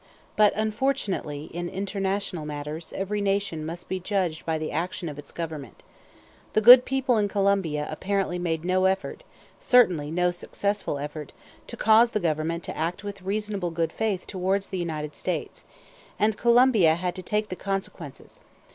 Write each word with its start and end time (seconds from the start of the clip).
But 0.35 0.51
unfortunately 0.55 1.51
in 1.53 1.69
international 1.69 2.43
matters 2.43 2.91
every 2.97 3.21
nation 3.21 3.63
must 3.63 3.87
be 3.87 3.99
judged 3.99 4.47
by 4.47 4.57
the 4.57 4.71
action 4.71 5.07
of 5.07 5.19
its 5.19 5.31
Government. 5.31 5.83
The 6.53 6.61
good 6.61 6.85
people 6.85 7.17
in 7.17 7.27
Colombia 7.27 7.87
apparently 7.87 8.39
made 8.39 8.65
no 8.65 8.85
effort, 8.85 9.23
certainly 9.59 10.09
no 10.09 10.31
successful 10.31 10.97
effort, 10.97 11.33
to 11.67 11.77
cause 11.77 12.09
the 12.09 12.19
Government 12.19 12.63
to 12.63 12.75
act 12.75 13.03
with 13.03 13.21
reasonable 13.21 13.69
good 13.69 13.91
faith 13.93 14.25
towards 14.25 14.69
the 14.69 14.79
United 14.79 15.13
States; 15.13 15.65
and 16.17 16.35
Colombia 16.35 16.95
had 16.95 17.13
to 17.13 17.21
take 17.21 17.49
the 17.49 17.55
consequences. 17.55 18.39